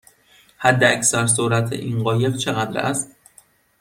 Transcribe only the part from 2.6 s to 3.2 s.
است؟